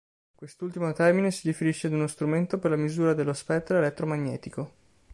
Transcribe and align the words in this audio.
Quest'ultimo 0.33 0.91
termine 0.93 1.29
si 1.29 1.45
riferisce 1.45 1.85
ad 1.85 1.93
uno 1.93 2.07
strumento 2.07 2.57
per 2.57 2.71
la 2.71 2.75
misura 2.75 3.13
dello 3.13 3.33
spettro 3.33 3.77
elettromagnetico. 3.77 4.71